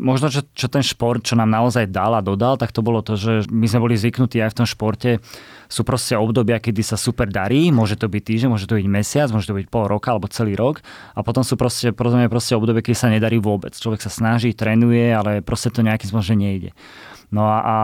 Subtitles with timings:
[0.00, 3.20] možno, čo, čo ten šport, čo nám naozaj dal a dodal, tak to bolo to,
[3.20, 5.20] že my sme boli zvyknutí aj v tom športe,
[5.70, 9.28] sú proste obdobia, kedy sa super darí, môže to byť týždeň, môže to byť mesiac,
[9.30, 10.82] môže to byť pol roka alebo celý rok
[11.14, 13.76] a potom sú proste, proste, proste obdobie, kedy sa nedarí vôbec.
[13.76, 16.74] Človek sa snaží, trénuje, ale proste to nejakým spôsobom nejde.
[17.30, 17.76] No a, a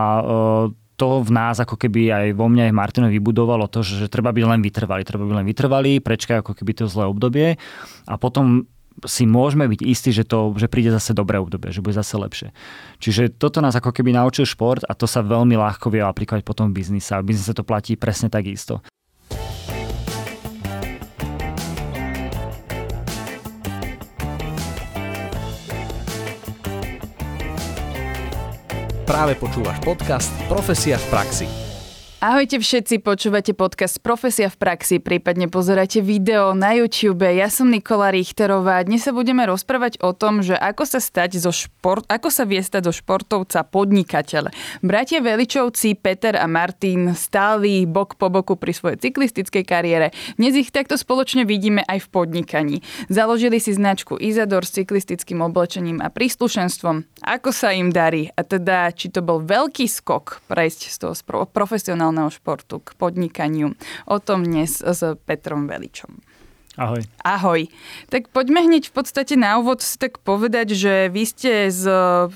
[0.97, 4.33] to v nás ako keby aj vo mne aj Martinovi vybudovalo to, že, že treba
[4.33, 5.05] byť len vytrvalý.
[5.05, 7.61] Treba byť len vytrvalý, prečkať ako keby to zlé obdobie
[8.09, 8.65] a potom
[9.05, 12.49] si môžeme byť istí, že, to, že príde zase dobré obdobie, že bude zase lepšie.
[12.97, 16.73] Čiže toto nás ako keby naučil šport a to sa veľmi ľahko vie aplikovať potom
[16.73, 17.13] v biznise.
[17.13, 18.81] A v biznise to platí presne tak isto.
[29.07, 31.66] Práve počúvaš podcast Profesia v praxi.
[32.17, 37.21] Ahojte všetci, počúvate podcast Profesia v praxi, prípadne pozeráte video na YouTube.
[37.21, 38.81] Ja som Nikola Richterová.
[38.81, 42.57] Dnes sa budeme rozprávať o tom, že ako sa stať zo šport, ako sa vie
[42.57, 44.49] stať zo športovca podnikateľ.
[44.81, 50.09] Bratia Veličovci, Peter a Martin stáli bok po boku pri svojej cyklistickej kariére.
[50.41, 52.75] Dnes ich takto spoločne vidíme aj v podnikaní.
[53.13, 57.29] Založili si značku Izador s cyklistickým oblečením a príslušenstvom.
[57.29, 58.33] Ako sa im darí?
[58.33, 61.13] A teda, či to bol veľký skok prejsť z toho
[61.53, 63.75] profesionálneho profesionálneho športu k podnikaniu.
[64.07, 66.23] O tom dnes s Petrom Veličom.
[66.77, 67.01] Ahoj.
[67.25, 67.61] Ahoj.
[68.07, 71.83] Tak poďme hneď v podstate na úvod si tak povedať, že vy ste s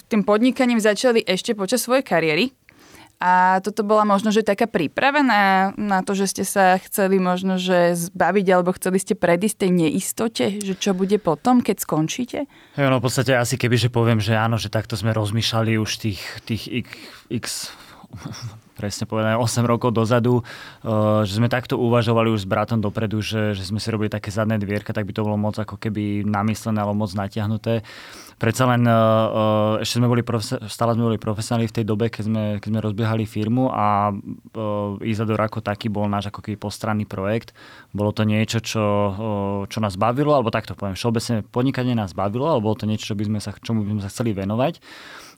[0.10, 2.46] tým podnikaním začali ešte počas svojej kariéry.
[3.22, 7.62] A toto bola možno, že taká príprava na, na to, že ste sa chceli možno,
[7.62, 12.50] že zbaviť alebo chceli ste predísť tej neistote, že čo bude potom, keď skončíte?
[12.82, 16.02] Jo, no v podstate asi keby, že poviem, že áno, že takto sme rozmýšľali už
[16.02, 16.90] tých, tých x,
[17.30, 17.46] x
[18.82, 23.54] presne povedané 8 rokov dozadu, uh, že sme takto uvažovali už s bratom dopredu, že,
[23.54, 26.82] že sme si robili také zadné dvierka, tak by to bolo moc ako keby namyslené
[26.82, 27.86] alebo moc natiahnuté.
[28.42, 30.26] Predsa len uh, ešte sme boli,
[30.66, 34.98] stále sme boli profesionáli v tej dobe, keď sme, keď sme rozbiehali firmu a uh,
[35.06, 37.54] Izador ako taký bol náš ako keby postranný projekt.
[37.94, 38.86] Bolo to niečo, čo,
[39.70, 43.16] čo nás bavilo, alebo takto poviem, všeobecne podnikanie nás bavilo, alebo bolo to niečo, čo
[43.20, 44.82] by sme sa, čomu by sme sa chceli venovať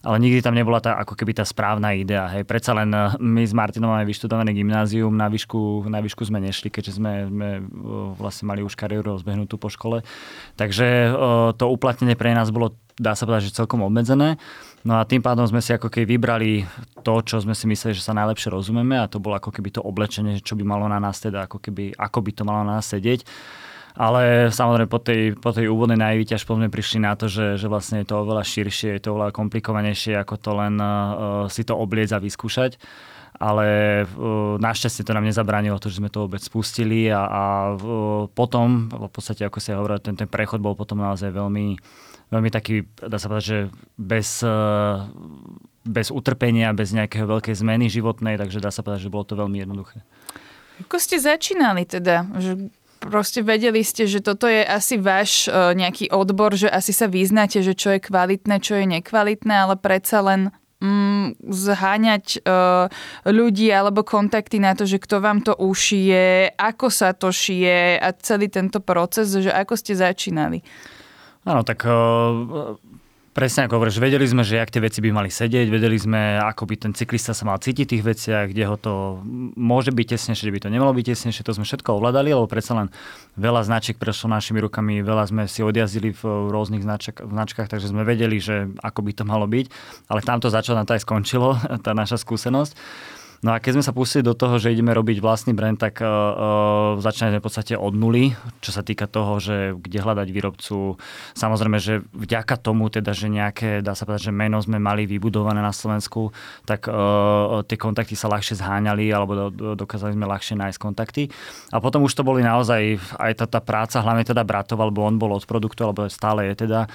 [0.03, 2.27] ale nikdy tam nebola tá, ako keby tá správna idea.
[2.27, 2.43] Hej.
[2.43, 2.91] Predsa len
[3.23, 7.49] my s Martinom máme vyštudované gymnázium, na výšku, na výšku sme nešli, keďže sme, sme
[8.19, 10.03] vlastne mali už kariéru rozbehnutú po škole.
[10.59, 11.15] Takže
[11.55, 14.37] to uplatnenie pre nás bolo, dá sa povedať, že celkom obmedzené.
[14.83, 16.67] No a tým pádom sme si ako keby vybrali
[17.07, 19.81] to, čo sme si mysleli, že sa najlepšie rozumieme a to bolo ako keby to
[19.81, 22.91] oblečenie, čo by malo na nás teda, ako, keby, ako by to malo na nás
[22.91, 23.23] sedieť.
[23.93, 27.69] Ale samozrejme po tej, po tej úvodnej naivite až potom prišli na to, že, že
[27.69, 31.77] vlastne je to oveľa širšie, je to oveľa komplikovanejšie, ako to len uh, si to
[31.77, 32.81] obliec a vyskúšať.
[33.37, 33.65] Ale
[34.05, 37.43] uh, našťastie to nám nezabránilo to, že sme to vôbec spustili a, a
[37.77, 41.77] uh, potom, v podstate ako sa hovoril, ten, ten prechod bol potom naozaj veľmi,
[42.33, 43.59] veľmi taký, dá sa povedať, že
[43.95, 45.05] bez, uh,
[45.85, 49.61] bez utrpenia, bez nejakého veľkej zmeny životnej, takže dá sa povedať, že bolo to veľmi
[49.61, 50.01] jednoduché.
[50.81, 52.25] Ako ste začínali teda?
[52.33, 57.05] Že proste vedeli ste, že toto je asi váš uh, nejaký odbor, že asi sa
[57.05, 60.49] vyznáte, že čo je kvalitné, čo je nekvalitné, ale predsa len
[60.83, 62.87] mm, zháňať uh,
[63.27, 68.09] ľudí alebo kontakty na to, že kto vám to ušije, ako sa to šije a
[68.19, 70.63] celý tento proces, že ako ste začínali.
[71.43, 72.79] Áno, tak uh,
[73.33, 76.69] Presne ako hovoríš, vedeli sme, že ak tie veci by mali sedieť, vedeli sme, ako
[76.69, 79.25] by ten cyklista sa mal cítiť v tých veciach, kde ho to
[79.57, 82.77] môže byť tesnejšie, kde by to nemalo byť tesnejšie, to sme všetko ovládali, lebo predsa
[82.77, 82.93] len
[83.33, 86.21] veľa značiek prešlo našimi rukami, veľa sme si odjazdili v
[86.53, 89.65] rôznych značk- značkách, takže sme vedeli, že ako by to malo byť,
[90.13, 92.77] ale tam to začalo, to aj skončilo, tá naša skúsenosť.
[93.43, 96.07] No a keď sme sa pustili do toho, že ideme robiť vlastný brand, tak uh,
[96.07, 98.31] uh, začíname v podstate od nuly,
[98.63, 100.95] čo sa týka toho, že kde hľadať výrobcu.
[101.35, 105.59] Samozrejme, že vďaka tomu, teda, že nejaké, dá sa povedať, že meno sme mali vybudované
[105.59, 106.31] na Slovensku,
[106.63, 111.27] tak uh, tie kontakty sa ľahšie zháňali alebo do, do, dokázali sme ľahšie nájsť kontakty.
[111.75, 115.19] A potom už to boli naozaj aj tá, tá práca, hlavne teda bratov, alebo on
[115.19, 116.87] bol od produktu, alebo stále je teda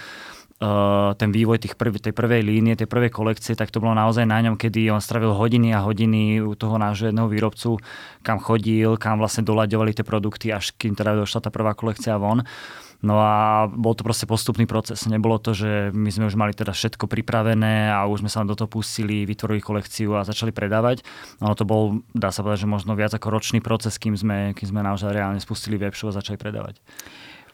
[1.15, 4.43] ten vývoj tých prv, tej prvej línie, tej prvej kolekcie, tak to bolo naozaj na
[4.43, 7.78] ňom, kedy on stravil hodiny a hodiny u toho nášho jedného výrobcu,
[8.27, 12.43] kam chodil, kam vlastne doľaďovali tie produkty, až kým teda došla tá prvá kolekcia von.
[12.99, 15.07] No a bol to proste postupný proces.
[15.07, 18.59] Nebolo to, že my sme už mali teda všetko pripravené a už sme sa do
[18.59, 21.07] toho pustili, vytvorili kolekciu a začali predávať.
[21.39, 24.75] No to bol, dá sa povedať, že možno viac ako ročný proces, kým sme, kým
[24.75, 26.83] sme naozaj reálne spustili webshop a začali predávať.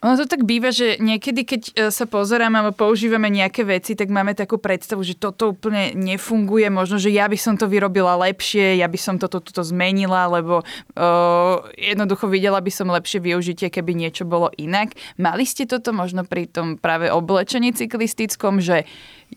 [0.05, 4.13] Ono to tak býva, že niekedy, keď e, sa pozeráme alebo používame nejaké veci, tak
[4.13, 6.69] máme takú predstavu, že toto úplne nefunguje.
[6.69, 10.61] Možno, že ja by som to vyrobila lepšie, ja by som toto tuto zmenila, lebo
[10.61, 14.93] uh, jednoducho videla by som lepšie využitie, keby niečo bolo inak.
[15.17, 18.85] Mali ste toto možno pri tom práve oblečení cyklistickom, že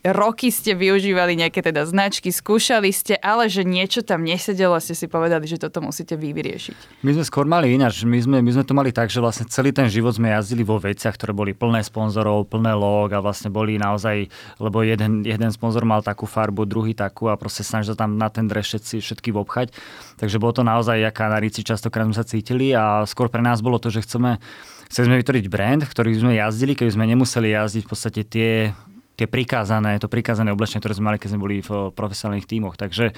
[0.05, 5.11] roky ste využívali nejaké teda značky, skúšali ste, ale že niečo tam nesedelo, ste si
[5.11, 7.03] povedali, že toto musíte vy vyriešiť.
[7.03, 8.07] My sme skôr mali ináč.
[8.07, 10.79] My sme, my sme to mali tak, že vlastne celý ten život sme jazdili vo
[10.79, 14.31] veciach, ktoré boli plné sponzorov, plné log a vlastne boli naozaj,
[14.63, 18.47] lebo jeden, jeden sponzor mal takú farbu, druhý takú a proste snažil tam na ten
[18.47, 19.75] dres všetci, všetky obchať.
[20.19, 23.63] Takže bolo to naozaj, aká na Ríci častokrát sme sa cítili a skôr pre nás
[23.63, 24.43] bolo to, že chceme
[24.89, 28.73] Chceli vytvoriť brand, ktorý sme jazdili, keby sme nemuseli jazdiť v podstate tie
[29.19, 32.79] tie prikázané, to prikázané oblečenie, ktoré sme mali, keď sme boli v profesionálnych tímoch.
[32.79, 33.11] Takže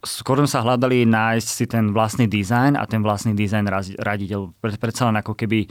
[0.00, 3.68] skôr sa hľadali nájsť si ten vlastný dizajn a ten vlastný dizajn
[4.00, 4.28] radiť.
[4.80, 5.68] Predsa len ako keby e,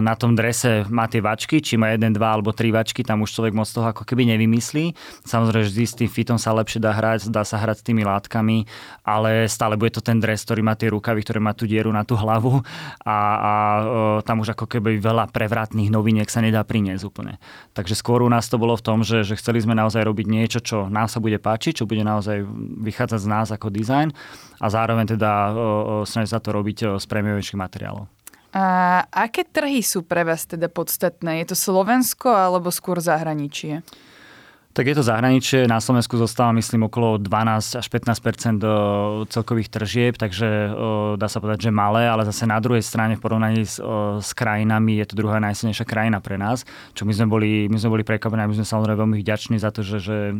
[0.00, 3.36] na tom drese má tie vačky, či má jeden, dva alebo tri vačky, tam už
[3.36, 4.96] človek moc toho ako keby nevymyslí.
[5.28, 8.64] Samozrejme, že s tým fitom sa lepšie dá hrať, dá sa hrať s tými látkami,
[9.04, 12.08] ale stále bude to ten dres, ktorý má tie rukavy, ktoré má tú dieru na
[12.08, 12.64] tú hlavu
[13.04, 13.82] a, a e,
[14.24, 17.36] tam už ako keby veľa prevratných noviniek sa nedá priniesť úplne.
[17.76, 20.62] Takže skôr u nás to bolo v tom, že, že chceli sme naozaj robiť niečo,
[20.62, 22.46] čo nám sa bude páčiť, čo bude naozaj
[22.86, 24.14] vychádzať z nás ako dizajn
[24.62, 25.30] a zároveň teda
[26.06, 28.06] snažiť sa to robiť z prémiovejších materiálov.
[28.56, 28.64] A
[29.12, 31.44] aké trhy sú pre vás teda podstatné?
[31.44, 33.82] Je to Slovensko alebo skôr zahraničie?
[34.76, 38.60] Tak je to zahraničie, na Slovensku zostáva myslím okolo 12 až 15%
[39.32, 40.68] celkových tržieb, takže
[41.16, 43.80] dá sa povedať, že malé, ale zase na druhej strane v porovnaní s,
[44.20, 47.96] s krajinami je to druhá najsilnejšia krajina pre nás, čo my sme boli, my sme
[47.96, 50.36] boli prekvapení a my sme samozrejme veľmi vďační za to, že, že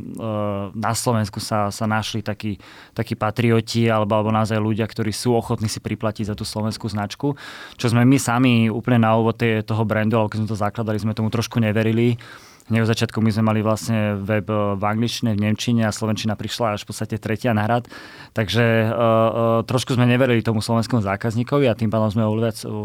[0.77, 2.61] na Slovensku sa, sa našli takí,
[2.93, 7.33] takí patrioti alebo, alebo naozaj ľudia, ktorí sú ochotní si priplatiť za tú slovenskú značku,
[7.81, 11.17] čo sme my sami úplne na úvod toho brandu, alebo keď sme to zakladali, sme
[11.17, 12.21] tomu trošku neverili
[12.67, 16.35] Hneď v začiatku my sme mali vlastne web eh, v angličtine, v nemčine a slovenčina
[16.35, 17.87] prišla až v podstate tretia na rad.
[18.35, 22.25] Takže uh, uh, trošku sme neverili tomu slovenskému zákazníkovi a tým pádom sme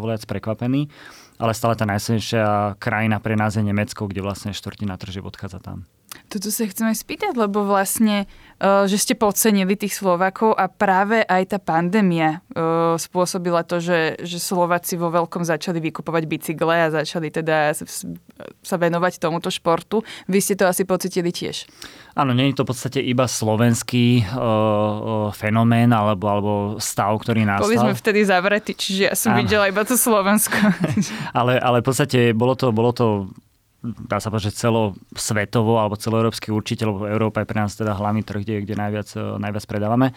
[0.06, 0.88] viac prekvapení.
[1.42, 5.90] Ale stále tá najsilnejšia krajina pre nás je Nemecko, kde vlastne štvrtina tržieb odchádza tam.
[6.32, 8.24] Toto sa chceme spýtať, lebo vlastne,
[8.64, 14.16] uh, že ste podcenili tých Slovakov a práve aj tá pandémia uh, spôsobila to, že,
[14.24, 17.76] že Slováci vo veľkom začali vykupovať bicykle a začali teda
[18.64, 20.08] sa venovať tomuto športu.
[20.32, 21.68] Vy ste to asi pocitili tiež.
[22.16, 27.44] Áno, nie je to v podstate iba slovenský uh, uh, fenomén alebo, alebo stav, ktorý
[27.44, 27.68] nastal.
[27.68, 29.44] Boli sme vtedy zavretí, čiže ja som Áno.
[29.44, 30.56] videla iba to Slovensko.
[31.40, 33.32] ale, ale v podstate bolo to, bolo to
[33.82, 38.22] dá sa povedať, že celosvetovo alebo celoeurópsky určite, lebo Európa je pre nás teda hlavný
[38.22, 40.14] trh, kde, kde najviac, e, najviac predávame.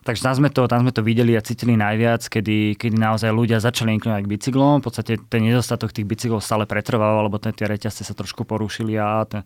[0.00, 3.60] Takže tam sme, to, tam sme to videli a cítili najviac, kedy, kedy naozaj ľudia
[3.60, 4.80] začali inklinovať k bicyklom.
[4.80, 9.28] V podstate ten nedostatok tých bicyklov stále pretrvával, lebo tie reťazce sa trošku porušili a
[9.28, 9.44] e,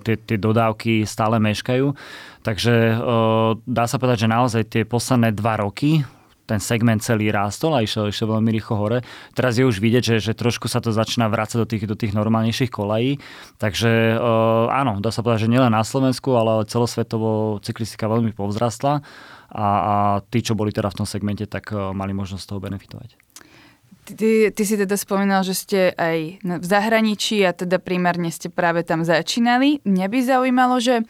[0.00, 1.92] tie, tie dodávky stále meškajú.
[2.40, 2.96] Takže e,
[3.60, 6.00] dá sa povedať, že naozaj tie posledné dva roky,
[6.44, 8.98] ten segment celý rástol a išiel, išiel veľmi rýchlo hore.
[9.32, 12.12] Teraz je už vidieť, že, že trošku sa to začína vrácať do tých, do tých
[12.12, 13.16] normálnejších kolají.
[13.56, 19.00] Takže uh, áno, dá sa povedať, že nielen na Slovensku, ale celosvetovo cyklistika veľmi povzrastla
[19.48, 19.94] a, a
[20.28, 23.16] tí, čo boli teda v tom segmente, tak uh, mali možnosť toho benefitovať.
[24.04, 28.84] Ty, ty si teda spomínal, že ste aj v zahraničí a teda primárne ste práve
[28.84, 29.80] tam začínali.
[29.80, 31.08] Mňa by zaujímalo, že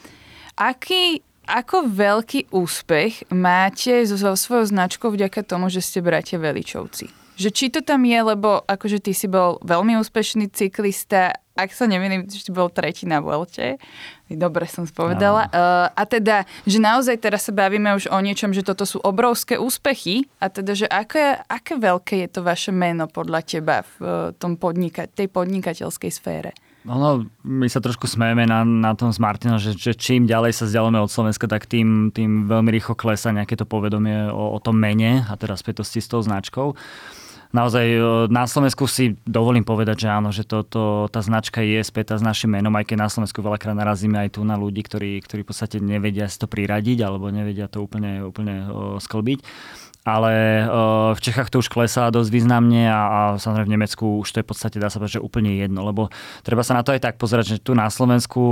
[0.54, 7.08] aký ako veľký úspech máte so, so svojou značkou vďaka tomu, že ste bratia Veličovci?
[7.34, 11.86] Že či to tam je, lebo akože ty si bol veľmi úspešný cyklista, ak sa
[11.86, 13.78] nemýlim, že bol tretí na Vuelte.
[14.26, 15.50] Dobre som spovedala.
[15.50, 19.58] Uh, a teda, že naozaj teraz sa bavíme už o niečom, že toto sú obrovské
[19.58, 24.10] úspechy a teda, že aké, aké veľké je to vaše meno podľa teba v uh,
[24.34, 26.50] tom podnika- tej podnikateľskej sfére?
[26.84, 30.68] Ono, my sa trošku smejeme na, na tom s Martinom, že, že čím ďalej sa
[30.68, 34.76] vzdialujeme od Slovenska, tak tým, tým veľmi rýchlo klesa nejaké to povedomie o, o tom
[34.76, 36.76] mene a teda spätosti s tou značkou.
[37.56, 41.80] Naozaj e, na Slovensku si dovolím povedať, že áno, že to, to, tá značka je
[41.80, 45.24] spätá s našim menom, aj keď na Slovensku veľakrát narazíme aj tu na ľudí, ktorí,
[45.24, 48.68] ktorí v podstate nevedia si to priradiť alebo nevedia to úplne, úplne
[49.00, 49.40] sklbiť
[50.04, 50.64] ale
[51.16, 54.44] v Čechách to už klesá dosť významne a, a samozrejme v Nemecku už to je
[54.44, 56.12] v podstate, dá sa povedať, že úplne jedno, lebo
[56.44, 58.42] treba sa na to aj tak pozerať, že tu na Slovensku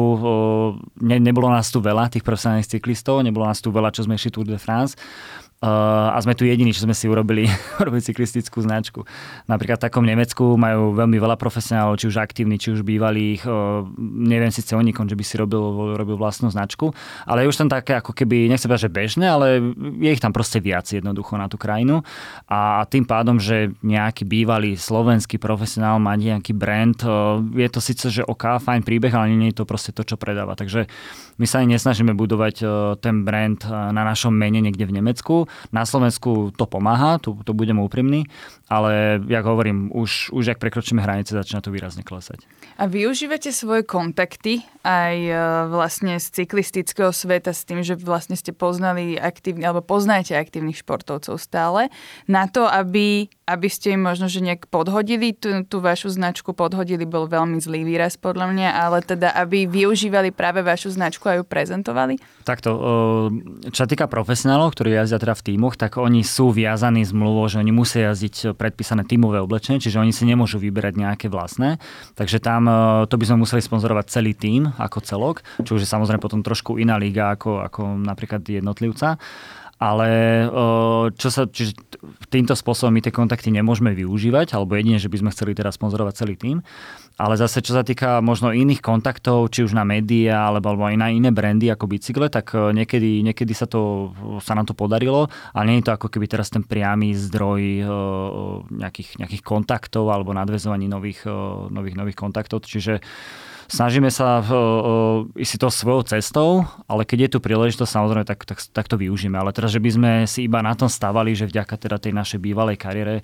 [1.05, 4.33] ne, nebolo nás tu veľa, tých profesionálnych cyklistov, nebolo nás tu veľa, čo sme išli
[4.33, 4.97] Tour de France
[5.63, 7.47] a sme tu jediní, čo sme si urobili,
[7.83, 9.07] urobili cyklistickú značku.
[9.47, 13.47] Napríklad v takom Nemecku majú veľmi veľa profesionálov, či už aktívni, či už bývalých.
[13.47, 16.91] Uh, neviem síce o nikom, že by si robil, robil vlastnú značku,
[17.31, 19.63] ale je už tam také ako keby, nechcem povedať, že bežné, ale
[20.03, 22.03] je ich tam proste viac jednoducho na tú krajinu.
[22.51, 28.11] A tým pádom, že nejaký bývalý slovenský profesionál má nejaký brand, uh, je to síce,
[28.11, 30.59] že OK, fajn príbeh, ale nie je to proste to, čo predáva.
[30.59, 30.91] Takže
[31.39, 32.67] my sa ani nesnažíme budovať
[33.01, 37.79] ten brand na našom mene niekde v Nemecku, Na Slovensku to pomáha, tu, tu budem
[37.79, 38.25] úprimný,
[38.69, 42.45] ale jak hovorím, už, už ak prekročíme hranice, začína to výrazne klesať.
[42.81, 45.35] A využívate svoje kontakty aj e,
[45.69, 51.37] vlastne z cyklistického sveta s tým, že vlastne ste poznali aktívny, alebo poznáte aktívnych športovcov
[51.37, 51.93] stále,
[52.27, 57.03] na to, aby, aby ste im možno, že nejak podhodili tú, tú vašu značku, podhodili
[57.03, 61.45] bol veľmi zlý výraz podľa mňa, ale teda, aby využívali práve vašu značku a ju
[61.45, 62.23] prezentovali?
[62.47, 62.71] Takto,
[63.67, 67.59] čo sa týka profesionálov, ktorí jazdia teda v tímoch, tak oni sú viazaní zmluvou, že
[67.59, 71.83] oni musia jazdiť predpísané tímové oblečenie, čiže oni si nemôžu vyberať nejaké vlastné.
[72.15, 72.71] Takže tam
[73.11, 76.79] to by sme museli sponzorovať celý tím ako celok, čo už je samozrejme potom trošku
[76.79, 79.19] iná liga ako, ako napríklad jednotlivca.
[79.83, 80.47] Ale
[81.19, 81.75] čo sa, čiže
[82.31, 86.15] týmto spôsobom my tie kontakty nemôžeme využívať, alebo jedine, že by sme chceli teraz sponzorovať
[86.23, 86.63] celý tým.
[87.19, 90.97] Ale zase, čo sa týka možno iných kontaktov, či už na médiá, alebo, alebo aj
[91.03, 95.65] na iné brandy ako bicykle, tak niekedy, niekedy sa, to, sa nám to podarilo, ale
[95.67, 97.63] nie je to ako keby teraz ten priamy zdroj
[98.71, 101.27] nejakých, nejakých kontaktov alebo nadvezovaní nových,
[101.75, 102.63] nových, nových kontaktov.
[102.65, 103.03] Čiže
[103.69, 108.43] snažíme sa uh, ísť si to svojou cestou, ale keď je tu príležitosť, samozrejme, tak,
[108.49, 109.37] tak, tak to využíme.
[109.37, 112.39] Ale teraz, že by sme si iba na tom stávali, že vďaka teda tej našej
[112.41, 113.21] bývalej kariére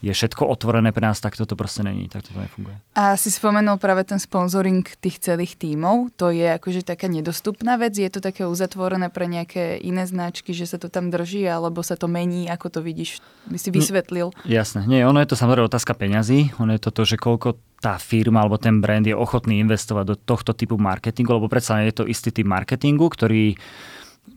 [0.00, 2.72] je všetko otvorené pre nás, tak toto proste není, tak to nefunguje.
[2.96, 7.92] A si spomenul práve ten sponzoring tých celých tímov, to je akože taká nedostupná vec,
[8.00, 12.00] je to také uzatvorené pre nejaké iné značky, že sa to tam drží, alebo sa
[12.00, 13.20] to mení, ako to vidíš,
[13.52, 14.32] by si vysvetlil?
[14.48, 17.96] Jasné, nie, ono je to samozrejme otázka peňazí, ono je to to, že koľko tá
[17.96, 22.04] firma alebo ten brand je ochotný investovať do tohto typu marketingu, lebo predsa je to
[22.04, 23.56] istý typ marketingu, ktorý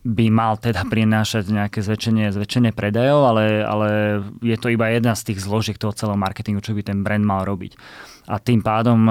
[0.01, 3.89] by mal teda prinášať nejaké zväčšenie, zväčšenie predajov, ale, ale
[4.41, 7.45] je to iba jedna z tých zložiek toho celého marketingu, čo by ten brand mal
[7.45, 7.77] robiť.
[8.27, 9.03] A tým pádom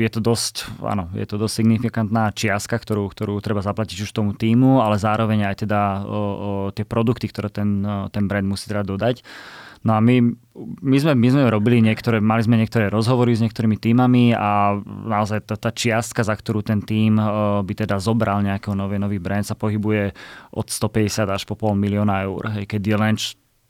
[0.00, 4.32] je to dosť, áno, je to dosť signifikantná čiastka, ktorú, ktorú treba zaplatiť už tomu
[4.32, 5.80] týmu, ale zároveň aj teda
[6.72, 9.20] tie produkty, ktoré ten, ten brand musí teda dodať.
[9.80, 10.20] No a my,
[10.84, 15.48] my, sme, my sme robili niektoré, mali sme niektoré rozhovory s niektorými týmami a naozaj
[15.48, 19.40] tá, tá čiastka, za ktorú ten tým uh, by teda zobral nejakého nový, nový brand,
[19.40, 20.12] sa pohybuje
[20.52, 22.42] od 150 až po pol milióna eur.
[22.60, 23.14] Hej, keď je len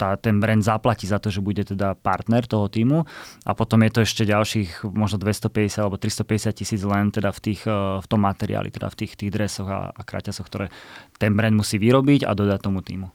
[0.00, 3.05] tá, ten brand zaplatí za to, že bude teda partner toho týmu
[3.45, 7.69] a potom je to ešte ďalších možno 250 alebo 350 tisíc len teda v, tých,
[8.00, 10.73] v tom materiáli, teda v tých, tých dresoch a, a kraťasoch, ktoré
[11.21, 13.12] ten brand musí vyrobiť a dodať tomu týmu.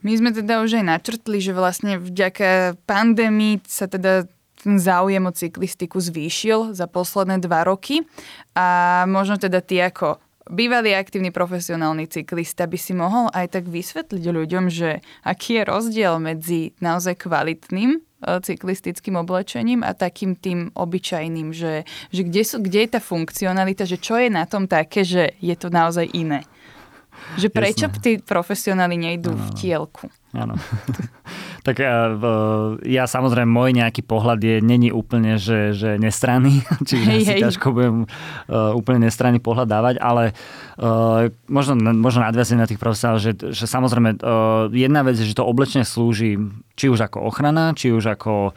[0.00, 4.24] My sme teda už aj načrtli, že vlastne vďaka pandémii sa teda
[4.60, 8.04] ten záujem o cyklistiku zvýšil za posledné dva roky
[8.52, 14.24] a možno teda ty ako bývalý aktívny profesionálny cyklista by si mohol aj tak vysvetliť
[14.24, 17.98] ľuďom, že aký je rozdiel medzi naozaj kvalitným e,
[18.42, 23.96] cyklistickým oblečením a takým tým obyčajným, že, že kde, sú, kde je tá funkcionalita, že
[23.96, 26.44] čo je na tom také, že je to naozaj iné.
[27.38, 28.00] Že prečo Jasne.
[28.02, 30.10] tí profesionáli nejdú v tielku?
[30.34, 30.54] Áno.
[31.66, 32.12] tak ja,
[32.84, 37.42] ja samozrejme, môj nejaký pohľad je, není úplne, že, že nestranný, čiže hej, si hej.
[37.42, 40.30] ťažko budem uh, úplne nestranný pohľad dávať, ale
[40.78, 44.22] uh, možno, možno nadviazať na tých profesionálov, že, že samozrejme
[44.76, 46.38] jedna vec je, že to oblečenie slúži
[46.76, 48.56] či už ako ochrana, či už ako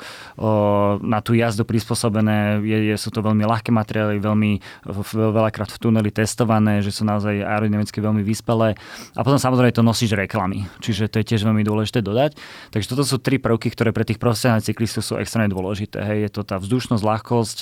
[1.03, 4.63] na tú jazdu prispôsobené, je, je, sú to veľmi ľahké materiály, veľmi
[5.11, 8.79] veľakrát v tuneli testované, že sú naozaj aerodynamicky veľmi vyspelé
[9.11, 12.35] a potom samozrejme to nosíš reklamy, čiže to je tiež veľmi veľmi dôležité dodať.
[12.75, 15.99] Takže toto sú tri prvky, ktoré pre tých profesionálnych cyklistov sú extrémne dôležité.
[15.99, 16.17] Hej.
[16.23, 17.57] Je to tá vzdušnosť, ľahkosť,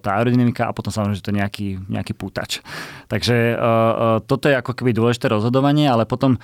[0.00, 2.64] tá aerodynamika a potom samozrejme, že to je nejaký, nejaký pútač.
[3.12, 3.60] Takže
[4.24, 6.40] toto je ako keby dôležité rozhodovanie, ale potom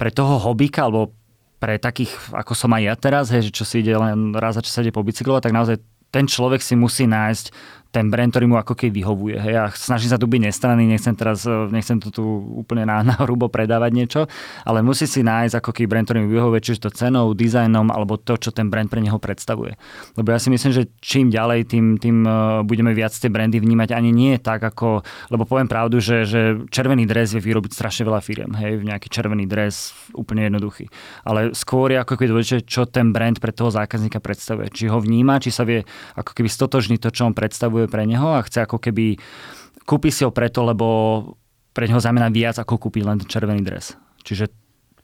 [0.00, 1.12] pre toho hobíka alebo
[1.58, 4.62] pre takých, ako som aj ja teraz, hej, že čo si ide len raz za
[4.62, 5.76] čo sa ide pobicyklovať, tak naozaj
[6.14, 7.52] ten človek si musí nájsť
[7.88, 9.36] ten brand, ktorý mu ako keď vyhovuje.
[9.40, 9.52] Hej.
[9.56, 12.24] Ja snažím sa tu byť nestranný, nechcem teraz, e, nechcem to tu
[12.60, 14.20] úplne na, na hrubo predávať niečo,
[14.68, 18.20] ale musí si nájsť ako keď brand, ktorý mu vyhovuje, či to cenou, dizajnom, alebo
[18.20, 19.80] to, čo ten brand pre neho predstavuje.
[20.20, 22.30] Lebo ja si myslím, že čím ďalej, tým, tým e,
[22.68, 25.02] budeme viac tie brandy vnímať ani nie tak ako,
[25.32, 29.48] lebo poviem pravdu, že, že červený dres vie vyrobiť strašne veľa firiem, hej, nejaký červený
[29.48, 30.92] dres, úplne jednoduchý.
[31.24, 34.68] Ale skôr je ako keby dôležité, čo ten brand pre toho zákazníka predstavuje.
[34.68, 35.82] Či ho vníma, či sa vie
[36.14, 39.14] ako keby stotožniť to, čo on predstavuje potrebuje pre neho a chce ako keby
[39.86, 40.86] kúpi si ho preto, lebo
[41.70, 43.94] pre neho znamená viac ako kúpiť len červený dres.
[44.26, 44.50] Čiže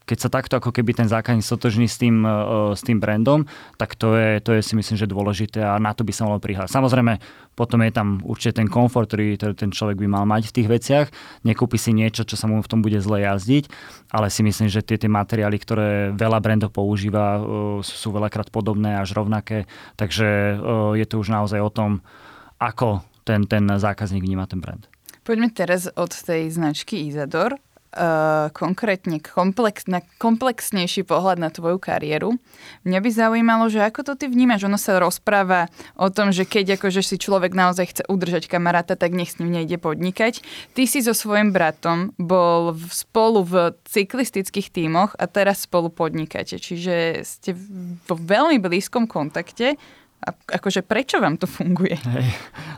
[0.04, 3.48] keď sa takto ako keby ten zákazník sotožní s tým, uh, s tým brandom,
[3.80, 6.36] tak to je, to je si myslím, že dôležité a na to by sa malo
[6.44, 6.68] prihľadať.
[6.68, 7.24] Samozrejme,
[7.56, 11.06] potom je tam určite ten komfort, ktorý ten človek by mal mať v tých veciach.
[11.48, 13.72] Nekúpi si niečo, čo sa mu v tom bude zle jazdiť,
[14.12, 19.00] ale si myslím, že tie, tie materiály, ktoré veľa brandov používa, uh, sú veľakrát podobné
[19.00, 19.64] až rovnaké,
[19.96, 20.60] takže
[21.00, 22.04] je to už naozaj o tom,
[22.68, 24.88] ako ten, ten zákazník vníma ten brand.
[25.24, 32.36] Poďme teraz od tej značky Izador uh, konkrétne komplex, na komplexnejší pohľad na tvoju kariéru.
[32.84, 34.68] Mňa by zaujímalo, že ako to ty vnímaš?
[34.68, 39.16] Ono sa rozpráva o tom, že keď akože si človek naozaj chce udržať kamaráta, tak
[39.16, 40.44] nech s ním nejde podnikať.
[40.76, 43.54] Ty si so svojím bratom bol v, spolu v
[43.88, 46.60] cyklistických tímoch a teraz spolu podnikáte.
[46.60, 47.56] Čiže ste
[48.04, 49.80] vo veľmi blízkom kontakte
[50.24, 51.96] akože prečo vám to funguje?
[52.00, 52.28] Hej,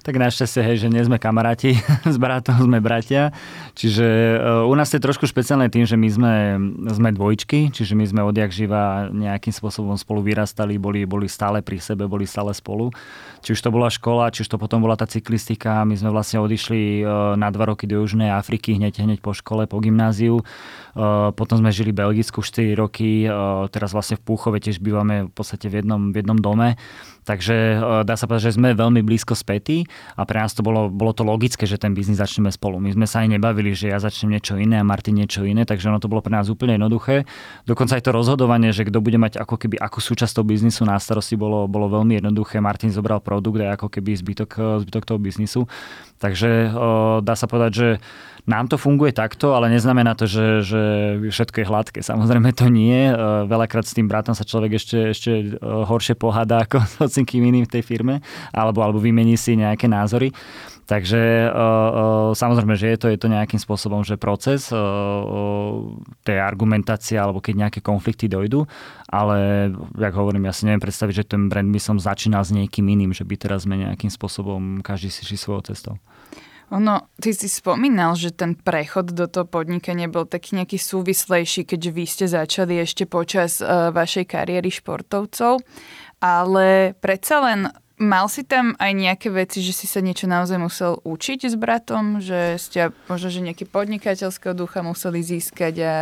[0.03, 1.79] tak našťastie, hej, že nie sme kamaráti,
[2.15, 3.31] s bratom sme bratia.
[3.79, 6.35] Čiže uh, u nás je trošku špeciálne tým, že my sme,
[6.91, 11.79] sme dvojčky, čiže my sme odjak živa nejakým spôsobom spolu vyrastali, boli, boli stále pri
[11.79, 12.91] sebe, boli stále spolu.
[13.47, 15.87] Či už to bola škola, či už to potom bola tá cyklistika.
[15.87, 19.71] My sme vlastne odišli uh, na dva roky do Južnej Afriky, hneď, hneď po škole,
[19.71, 20.43] po gymnáziu.
[20.97, 23.29] Uh, potom sme žili v Belgicku 4 roky,
[23.71, 26.81] teraz vlastne v Púchove tiež bývame v podstate v jednom, v jednom dome.
[27.27, 30.87] Takže e, dá sa povedať, že sme veľmi blízko spätí a pre nás to bolo,
[30.87, 32.79] bolo to logické, že ten biznis začneme spolu.
[32.79, 35.91] My sme sa aj nebavili, že ja začnem niečo iné a Martin niečo iné, takže
[35.91, 37.27] ono to bolo pre nás úplne jednoduché.
[37.67, 40.95] Dokonca aj to rozhodovanie, že kto bude mať ako keby akú súčasť toho biznisu na
[41.03, 42.63] starosti, bolo, bolo veľmi jednoduché.
[42.63, 45.67] Martin zobral produkt a ako keby zbytok, e, zbytok toho biznisu.
[46.23, 46.79] Takže e,
[47.27, 47.89] dá sa povedať, že
[48.47, 50.83] nám to funguje takto, ale neznamená to, že, že
[51.19, 51.99] všetko je hladké.
[52.01, 53.11] Samozrejme to nie.
[53.11, 53.15] E,
[53.51, 57.67] veľakrát s tým bratom sa človek ešte, ešte e, horšie pohádá ako s hocikým iným
[57.67, 58.23] v tej firme,
[58.55, 60.31] alebo, alebo vymení si nejaké názory.
[60.87, 64.71] Takže uh, samozrejme, že je to, je to nejakým spôsobom, že proces
[66.23, 68.71] tej argumentácie, alebo keď nejaké konflikty dojdú,
[69.11, 72.87] ale, jak hovorím, ja si neviem predstaviť, že ten brand by som začínal s niekým
[72.87, 75.99] iným, že by teraz sme nejakým spôsobom každý si šli svojou cestou.
[76.75, 81.91] Ono, ty si spomínal, že ten prechod do toho podnikania bol taký nejaký súvislejší, keďže
[81.95, 85.63] vy ste začali ešte počas uh, vašej kariéry športovcov,
[86.19, 87.61] ale predsa len
[87.97, 92.21] Mal si tam aj nejaké veci, že si sa niečo naozaj musel učiť s bratom?
[92.21, 95.95] Že ste možno, že nejaký podnikateľského ducha museli získať a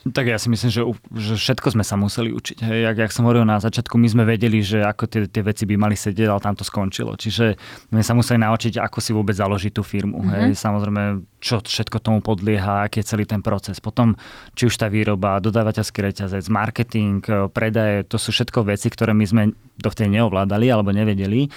[0.00, 0.80] tak ja si myslím, že,
[1.12, 2.64] že všetko sme sa museli učiť.
[2.64, 2.78] Hej.
[2.88, 5.76] Jak, jak som hovoril na začiatku, my sme vedeli, že ako tie, tie veci by
[5.76, 7.20] mali sedieť, ale tam to skončilo.
[7.20, 7.60] Čiže
[7.92, 10.24] my sa museli naučiť, ako si vôbec založiť tú firmu.
[10.24, 10.32] Mm-hmm.
[10.32, 10.48] Hej.
[10.52, 10.56] Mhm.
[10.56, 11.02] Samozrejme,
[11.44, 13.76] čo všetko tomu podlieha, aký je celý ten proces.
[13.76, 14.16] Potom,
[14.56, 17.20] či už tá výroba, dodávateľský reťazec, marketing,
[17.52, 19.42] predaje, to sú všetko veci, ktoré my sme
[19.76, 21.52] dovtedy neovládali alebo nevedeli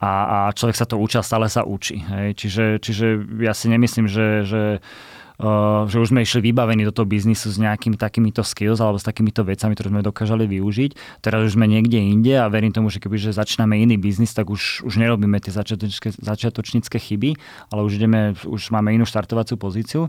[0.00, 0.12] a,
[0.48, 2.00] a človek sa to učí a stále sa učí.
[2.00, 2.28] Hej.
[2.36, 3.06] Čiže, čiže
[3.40, 4.62] ja si nemyslím, že, že
[5.90, 9.42] že už sme išli vybavení do toho biznisu s nejakými takýmito skills alebo s takýmito
[9.42, 11.20] vecami, ktoré sme dokážali využiť.
[11.26, 14.46] Teraz už sme niekde inde a verím tomu, že keby že začíname iný biznis, tak
[14.46, 15.50] už, už nerobíme tie
[16.22, 17.34] začiatočnícke chyby,
[17.74, 20.06] ale už ideme, už máme inú štartovaciu pozíciu.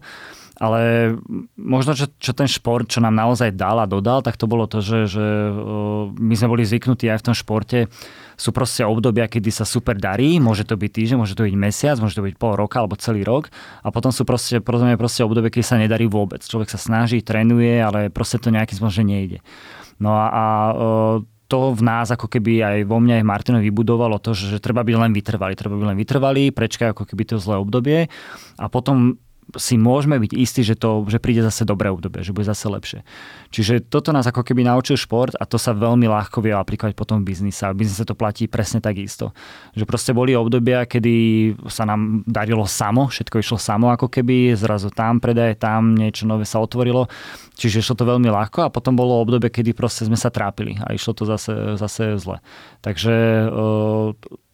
[0.55, 1.11] Ale
[1.59, 4.79] možno, čo, čo ten šport, čo nám naozaj dal a dodal, tak to bolo to,
[4.79, 7.91] že, že uh, my sme boli zvyknutí aj v tom športe
[8.35, 11.95] sú proste obdobia, kedy sa super darí, môže to byť týždeň, môže to byť mesiac,
[11.99, 15.49] môže to byť pol roka alebo celý rok a potom sú proste, proste, proste obdobie,
[15.51, 16.43] kedy sa nedarí vôbec.
[16.43, 19.39] Človek sa snaží, trénuje, ale proste to nejakým spôsobom nejde.
[19.97, 20.43] No a, a
[21.45, 24.81] to v nás ako keby aj vo mne, aj Martinovi vybudovalo to, že, že treba
[24.81, 25.53] byť len vytrvalý.
[25.53, 27.99] Treba byť len vytrvalý, prečkaj ako keby to zlé obdobie
[28.57, 29.21] a potom
[29.53, 32.99] si môžeme byť istí, že, to, že príde zase dobré obdobie, že bude zase lepšie.
[33.53, 37.21] Čiže toto nás ako keby naučil šport a to sa veľmi ľahko vie aplikovať potom
[37.21, 37.61] v biznise.
[37.69, 39.37] V biznise to platí presne takisto.
[39.77, 41.13] Že proste boli obdobia, kedy
[41.69, 46.49] sa nám darilo samo, všetko išlo samo ako keby, zrazu tam predaje, tam niečo nové
[46.49, 47.05] sa otvorilo.
[47.55, 50.91] Čiže išlo to veľmi ľahko a potom bolo obdobie, kedy proste sme sa trápili a
[50.91, 52.41] išlo to zase, zase zle.
[52.81, 53.13] Takže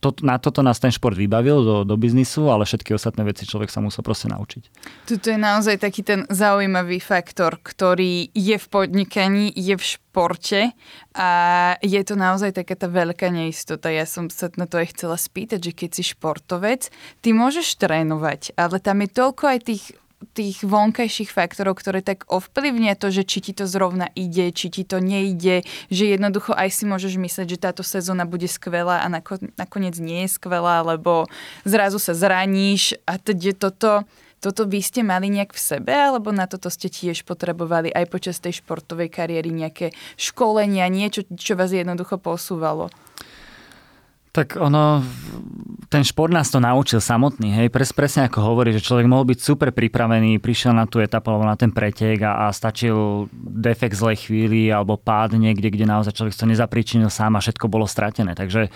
[0.01, 3.69] to, na toto nás ten šport vybavil do, do biznisu, ale všetky ostatné veci človek
[3.69, 4.63] sa musel proste naučiť.
[5.05, 10.73] Tuto je naozaj taký ten zaujímavý faktor, ktorý je v podnikaní, je v športe
[11.13, 11.29] a
[11.85, 13.93] je to naozaj taká tá veľká neistota.
[13.93, 16.89] Ja som sa na to aj chcela spýtať, že keď si športovec,
[17.21, 19.83] ty môžeš trénovať, ale tam je toľko aj tých
[20.33, 24.83] tých vonkajších faktorov, ktoré tak ovplyvnia to, že či ti to zrovna ide, či ti
[24.85, 29.07] to nejde, že jednoducho aj si môžeš myslieť, že táto sezóna bude skvelá a
[29.57, 31.25] nakoniec nie je skvelá, lebo
[31.65, 34.05] zrazu sa zraníš a teď toto
[34.41, 38.41] toto vy ste mali nejak v sebe, alebo na toto ste tiež potrebovali aj počas
[38.41, 42.89] tej športovej kariéry nejaké školenia, niečo, čo vás jednoducho posúvalo?
[44.31, 45.03] Tak ono,
[45.91, 49.39] ten šport nás to naučil samotný, hej, Pres, presne ako hovorí, že človek mohol byť
[49.43, 54.23] super pripravený, prišiel na tú etapu alebo na ten pretek a, a stačil defekt zlej
[54.23, 58.31] chvíli alebo pád niekde, kde naozaj človek to nezapričinil sám a všetko bolo stratené.
[58.31, 58.71] Takže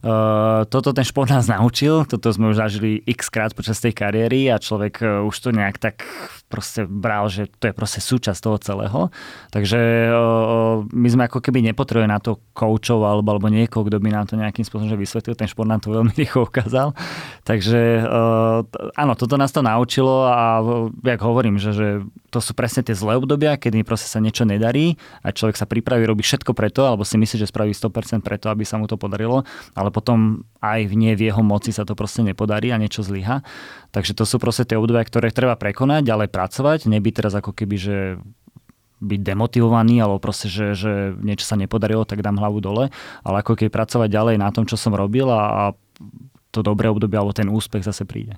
[0.00, 4.48] Uh, toto ten šport nás naučil, toto sme už zažili x krát počas tej kariéry
[4.48, 6.08] a človek uh, už to nejak tak
[6.50, 9.00] proste bral, že to je proste súčasť toho celého.
[9.54, 9.78] Takže
[10.90, 14.34] my sme ako keby nepotrebovali na to koučov alebo, alebo niekoho, kto by nám to
[14.34, 15.38] nejakým spôsobom vysvetlil.
[15.38, 16.90] Ten šport nám to veľmi rýchlo ukázal.
[17.46, 18.02] Takže
[18.98, 20.58] áno, toto nás to naučilo a
[21.06, 21.88] jak hovorím, že, že
[22.34, 26.02] to sú presne tie zlé obdobia, kedy proste sa niečo nedarí a človek sa pripraví,
[26.02, 29.46] robí všetko preto, alebo si myslí, že spraví 100% preto, aby sa mu to podarilo,
[29.78, 33.42] ale potom aj v nie v jeho moci sa to proste nepodarí a niečo zlyha.
[33.90, 37.76] Takže to sú proste tie obdobia, ktoré treba prekonať, ďalej pracovať, nebyť teraz ako keby,
[37.76, 37.96] že
[39.00, 42.92] byť demotivovaný, alebo proste, že, že niečo sa nepodarilo, tak dám hlavu dole,
[43.24, 45.64] ale ako keby pracovať ďalej na tom, čo som robil a, a
[46.52, 48.36] to dobré obdobie alebo ten úspech zase príde.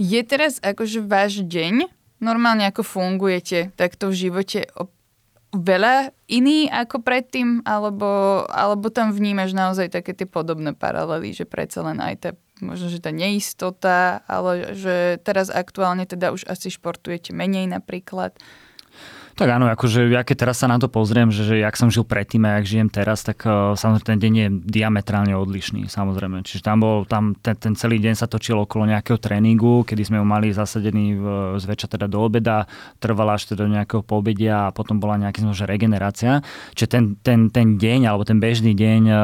[0.00, 1.90] Je teraz akože váš deň,
[2.22, 3.74] normálne ako fungujete?
[3.76, 4.64] Takto v živote
[5.50, 11.82] veľa iný ako predtým, alebo, alebo tam vnímaš naozaj také tie podobné paralely, že predsa
[11.82, 12.30] len aj tá
[12.62, 18.36] možno, že tá neistota, ale že teraz aktuálne teda už asi športujete menej napríklad.
[19.40, 22.04] Tak áno, akože ja keď teraz sa na to pozriem, že, že jak som žil
[22.04, 26.44] predtým a jak žijem teraz, tak uh, samozrejme ten deň je diametrálne odlišný, samozrejme.
[26.44, 30.20] Čiže tam bol, tam ten, ten celý deň sa točil okolo nejakého tréningu, kedy sme
[30.20, 31.24] ho mali zasadený v,
[31.56, 32.68] zväčša teda do obeda,
[33.00, 36.44] trvala až teda do nejakého poobedia a potom bola nejaká že regenerácia.
[36.76, 39.16] Čiže ten, ten, ten deň alebo ten bežný deň uh,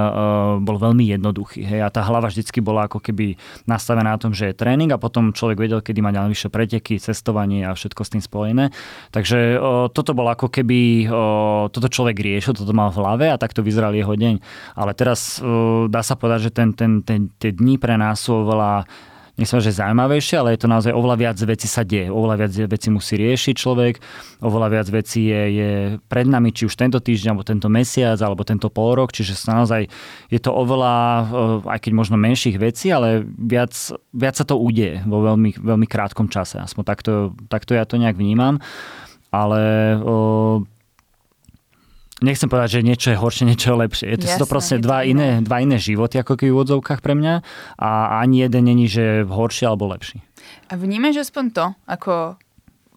[0.64, 1.60] bol veľmi jednoduchý.
[1.60, 1.84] Hej?
[1.84, 3.36] A tá hlava vždycky bola ako keby
[3.68, 7.68] nastavená na tom, že je tréning a potom človek vedel, kedy má najvyššie preteky, cestovanie
[7.68, 8.64] a všetko s tým spojené.
[9.12, 13.42] Takže uh, toto bol ako keby, o, toto človek riešil, toto mal v hlave a
[13.42, 14.38] takto vyzeral jeho deň.
[14.78, 18.46] Ale teraz o, dá sa povedať, že ten, ten, ten, tie dni pre nás sú
[18.46, 18.86] oveľa
[19.36, 22.08] nechcem že zaujímavejšie, ale je to naozaj oveľa viac vecí sa deje.
[22.08, 23.94] Oveľa viac vecí musí riešiť človek,
[24.40, 25.70] oveľa viac vecí je, je
[26.08, 29.60] pred nami, či už tento týždeň, alebo tento mesiac, alebo tento pol rok, čiže sa
[29.60, 29.92] naozaj
[30.32, 31.28] je to oveľa,
[31.68, 33.76] aj keď možno menších vecí, ale viac,
[34.16, 36.56] viac sa to udeje vo veľmi, veľmi krátkom čase.
[36.56, 37.12] Aspoň takto,
[37.52, 38.56] takto ja to nejak vnímam
[39.36, 39.60] ale
[42.24, 44.06] nechcem povedať, že niečo je horšie, niečo je lepšie.
[44.08, 47.00] Je to, Jasne, to proste dva, to iné, dva iné životy, ako keby v odzovkách
[47.04, 47.34] pre mňa
[47.76, 47.90] a
[48.24, 50.24] ani jeden není, že horší alebo lepší.
[50.70, 52.40] A vnímaš aspoň to, ako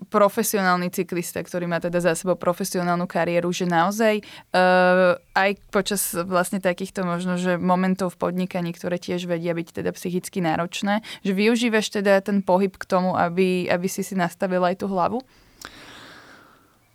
[0.07, 6.63] profesionálny cyklista, ktorý má teda za sebou profesionálnu kariéru, že naozaj uh, aj počas vlastne
[6.63, 11.91] takýchto možno, že momentov v podnikaní, ktoré tiež vedia byť teda psychicky náročné, že využívaš
[11.91, 15.19] teda ten pohyb k tomu, aby, aby si si nastavil aj tú hlavu?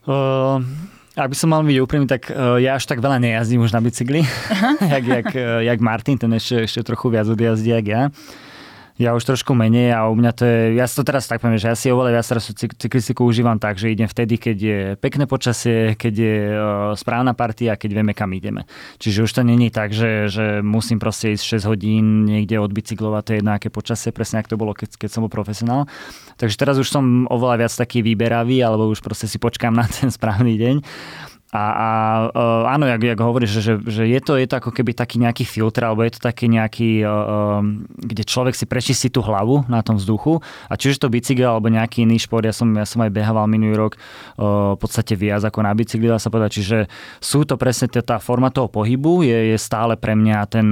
[0.04, 0.60] Uh,
[1.16, 3.80] ak by som mal byť úprimný, tak uh, ja až tak veľa nejazdím už na
[3.80, 4.26] bicykli,
[4.94, 8.02] jak, jak, uh, jak Martin, ten ešte, ešte trochu viac odjazdí, jak ja.
[8.94, 11.58] Ja už trošku menej a u mňa to je, ja si to teraz tak poviem,
[11.58, 15.26] že ja si oveľa viac teraz cyklistiku užívam tak, že idem vtedy, keď je pekné
[15.26, 16.58] počasie, keď je uh,
[16.94, 18.70] správna partia, keď vieme, kam ideme.
[19.02, 23.22] Čiže už to není tak, že, že musím proste ísť 6 hodín niekde od bicyklovať,
[23.26, 25.90] to je jedno, počasie, presne ako to bolo, keď, keď som bol profesionál.
[26.38, 30.06] Takže teraz už som oveľa viac taký výberavý, alebo už proste si počkám na ten
[30.14, 30.76] správny deň.
[31.54, 31.88] A, a
[32.34, 35.46] uh, áno, jak, jak hovoríš, že, že je, to, je to ako keby taký nejaký
[35.46, 37.62] filtr, alebo je to taký nejaký, uh,
[37.94, 40.42] kde človek si prečistí tú hlavu na tom vzduchu.
[40.66, 43.78] A čiže to bicykel alebo nejaký iný šport, ja som, ja som aj behával minulý
[43.78, 43.94] rok
[44.34, 46.58] v podstate viac ako na bicykli, dá sa povedať.
[46.58, 46.78] Čiže
[47.22, 50.68] sú to presne tá forma toho pohybu, je, je stále pre mňa ten...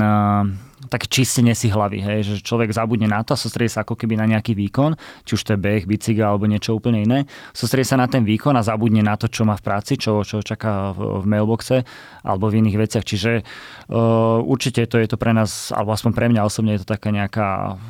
[0.93, 4.21] Také čistenie si hlavy, hej, že človek zabudne na to a sústredí sa ako keby
[4.21, 4.93] na nejaký výkon,
[5.25, 7.25] či už to je beh, bicykel alebo niečo úplne iné.
[7.57, 10.45] Sústredí sa na ten výkon a zabudne na to, čo má v práci, čo, čo
[10.45, 11.89] čaká v, v mailboxe
[12.21, 13.05] alebo v iných veciach.
[13.09, 16.93] Čiže uh, určite to je to pre nás, alebo aspoň pre mňa osobne je to
[16.93, 17.81] taká nejaká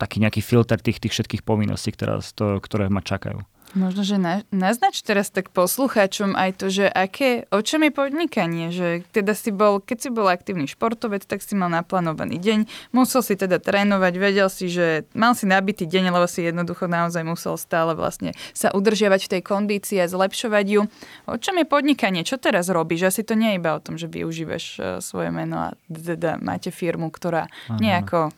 [0.00, 3.38] taký nejaký filter tých, tých všetkých povinností, ktoré, to, ktoré ma čakajú.
[3.72, 8.68] Možno, že na, naznač teraz tak poslucháčom aj to, že aké, o čom je podnikanie,
[8.68, 12.58] že teda si bol, keď si bol aktívny športovec, tak si mal naplánovaný deň,
[12.92, 17.24] musel si teda trénovať, vedel si, že mal si nabitý deň, lebo si jednoducho naozaj
[17.24, 20.82] musel stále vlastne sa udržiavať v tej kondícii a zlepšovať ju.
[21.24, 22.28] O čom je podnikanie?
[22.28, 23.08] Čo teraz robíš?
[23.08, 26.68] Asi to nie je iba o tom, že využívaš uh, svoje meno a teda máte
[26.68, 28.36] firmu, ktorá nejako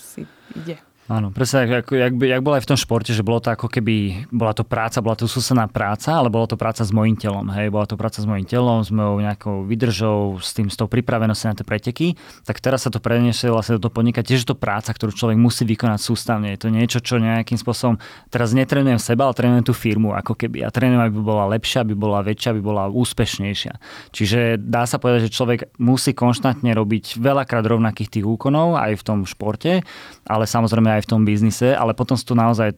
[0.00, 0.24] si
[0.56, 0.80] ide.
[1.04, 4.24] Áno, presne, jak, jak, jak bolo aj v tom športe, že bolo to ako keby,
[4.32, 7.68] bola to práca, bola to susená práca, ale bola to práca s mojím telom, hej,
[7.68, 11.48] bola to práca s mojím telom, s mojou nejakou vydržou, s tým, s tou pripravenosťou
[11.52, 12.06] na tie preteky,
[12.48, 15.36] tak teraz sa to preniesie vlastne do toho podnikať, tiež je to práca, ktorú človek
[15.36, 18.00] musí vykonať sústavne, je to niečo, čo nejakým spôsobom,
[18.32, 21.92] teraz netrenujem seba, ale trénujem tú firmu, ako keby, a trénujem, aby bola lepšia, aby
[21.92, 23.76] bola väčšia, aby bola úspešnejšia.
[24.08, 29.04] Čiže dá sa povedať, že človek musí konštantne robiť veľakrát rovnakých tých úkonov aj v
[29.04, 29.84] tom športe,
[30.24, 32.72] ale samozrejme aj v tom biznise, ale potom sú to naozaj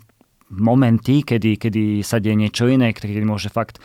[0.49, 3.83] momenty, kedy, kedy sa deje niečo iné, kedy môže fakt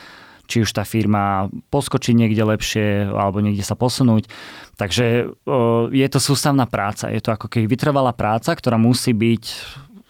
[0.51, 4.27] či už tá firma poskočiť niekde lepšie alebo niekde sa posunúť.
[4.75, 5.31] Takže
[5.95, 9.43] je to sústavná práca, je to ako keby vytrvalá práca, ktorá musí byť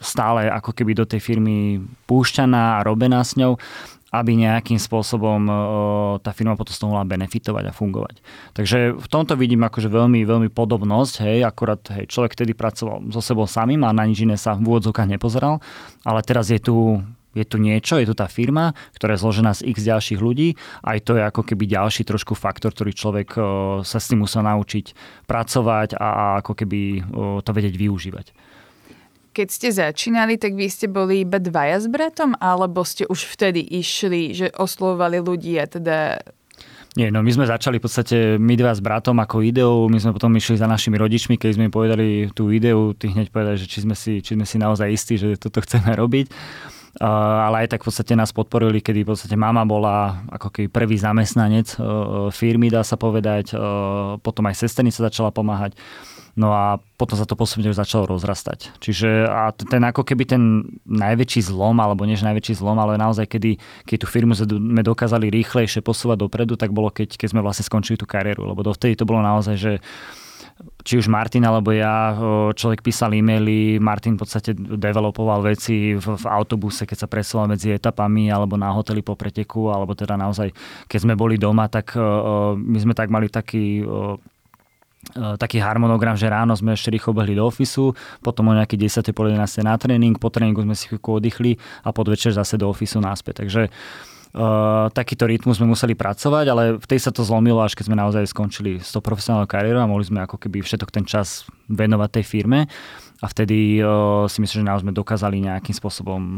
[0.01, 1.77] stále ako keby do tej firmy
[2.09, 3.61] púšťaná a robená s ňou
[4.11, 5.47] aby nejakým spôsobom
[6.19, 8.19] tá firma potom z toho mohla benefitovať a fungovať.
[8.51, 13.23] Takže v tomto vidím akože veľmi, veľmi podobnosť, hej, akurát hej, človek vtedy pracoval so
[13.23, 15.63] sebou samým a na nič iné sa v úvodzovkách nepozeral,
[16.03, 16.99] ale teraz je tu
[17.31, 20.59] je tu niečo, je tu tá firma, ktorá je zložená z x ďalších ľudí.
[20.83, 23.39] Aj to je ako keby ďalší trošku faktor, ktorý človek
[23.87, 24.91] sa s tým musel naučiť
[25.31, 27.07] pracovať a ako keby
[27.39, 28.50] to vedieť využívať
[29.31, 33.63] keď ste začínali, tak vy ste boli iba dvaja s bratom, alebo ste už vtedy
[33.63, 35.97] išli, že oslovovali ľudí a teda
[36.91, 40.11] nie, no my sme začali v podstate my dva s bratom ako ideu, my sme
[40.11, 43.63] potom išli za našimi rodičmi, keď sme im povedali tú ideu, tí hneď povedali, že
[43.63, 46.27] či sme si, či sme si naozaj istí, že toto chceme robiť.
[46.99, 47.07] Uh,
[47.47, 50.99] ale aj tak v podstate nás podporili, kedy v podstate mama bola ako keby prvý
[50.99, 55.79] zamestnanec uh, firmy, dá sa povedať, uh, potom aj sesternica začala pomáhať.
[56.35, 58.71] No a potom sa to postupne už začalo rozrastať.
[58.79, 63.59] Čiže a ten ako keby ten najväčší zlom, alebo než najväčší zlom, ale naozaj kedy,
[63.83, 67.99] keď tú firmu sme dokázali rýchlejšie posúvať dopredu, tak bolo keď, keď sme vlastne skončili
[67.99, 68.47] tú kariéru.
[68.47, 69.73] Lebo dovtedy to bolo naozaj, že
[70.85, 72.13] či už Martin alebo ja,
[72.53, 77.73] človek písal e-maily, Martin v podstate developoval veci v, v autobuse, keď sa presúval medzi
[77.73, 80.53] etapami alebo na hoteli po preteku, alebo teda naozaj,
[80.85, 81.97] keď sme boli doma, tak
[82.57, 84.17] my sme tak mali taký E,
[85.37, 89.01] taký harmonogram, že ráno sme ešte rýchlo behli do ofisu, potom o nejaké 10.
[89.11, 89.65] po 11.
[89.65, 93.41] na tréning, po tréningu sme si chvíľku oddychli a podvečer zase do ofisu náspäť.
[93.45, 93.73] Takže
[94.31, 97.99] Uh, takýto rytmus sme museli pracovať, ale v tej sa to zlomilo, až keď sme
[97.99, 102.09] naozaj skončili s tou profesionálnou kariérou a mohli sme ako keby všetok ten čas venovať
[102.15, 102.63] tej firme
[103.19, 106.31] a vtedy uh, si myslím, že naozaj sme dokázali nejakým spôsobom uh,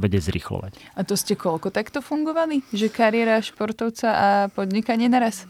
[0.00, 0.80] vedieť zrychlovať.
[0.96, 2.64] A to ste koľko takto fungovali?
[2.72, 5.44] Že kariéra športovca a podnikanie naraz?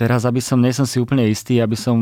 [0.00, 2.00] Teraz, aby som, nie som si úplne istý, aby som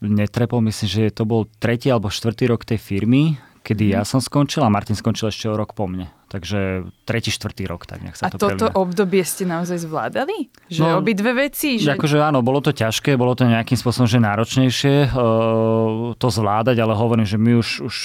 [0.00, 3.92] netrepol, myslím, že to bol tretí alebo štvrtý rok tej firmy, kedy mm.
[3.92, 6.08] ja som skončil a Martin skončil ešte o rok po mne.
[6.32, 8.80] Takže tretí, štvrtý rok, tak nech sa a to toto prelina.
[8.80, 10.48] obdobie ste naozaj zvládali?
[10.72, 11.76] Že no, obidve veci?
[11.76, 12.00] Že...
[12.00, 16.96] Akože áno, bolo to ťažké, bolo to nejakým spôsobom, že náročnejšie uh, to zvládať, ale
[16.96, 17.96] hovorím, že my už, už